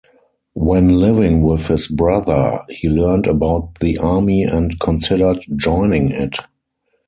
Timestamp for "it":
6.09-6.37